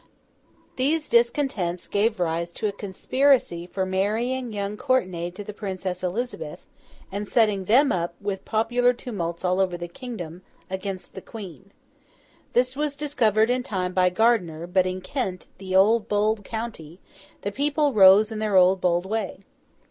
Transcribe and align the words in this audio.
These 0.77 1.07
discontents 1.09 1.87
gave 1.87 2.19
rise 2.19 2.51
to 2.53 2.65
a 2.65 2.71
conspiracy 2.71 3.67
for 3.67 3.85
marrying 3.85 4.51
young 4.51 4.75
Courtenay 4.75 5.29
to 5.29 5.43
the 5.43 5.53
Princess 5.53 6.01
Elizabeth, 6.03 6.65
and 7.11 7.27
setting 7.27 7.65
them 7.65 7.91
up, 7.91 8.15
with 8.19 8.43
popular 8.43 8.93
tumults 8.93 9.45
all 9.45 9.59
over 9.59 9.77
the 9.77 9.87
kingdom, 9.87 10.41
against 10.71 11.13
the 11.13 11.21
Queen. 11.21 11.71
This 12.53 12.75
was 12.75 12.95
discovered 12.95 13.51
in 13.51 13.61
time 13.61 13.93
by 13.93 14.09
Gardiner; 14.09 14.65
but 14.65 14.87
in 14.87 15.01
Kent, 15.01 15.45
the 15.59 15.75
old 15.75 16.07
bold 16.07 16.43
county, 16.43 16.99
the 17.41 17.51
people 17.51 17.93
rose 17.93 18.31
in 18.31 18.39
their 18.39 18.55
old 18.55 18.81
bold 18.81 19.05
way. 19.05 19.41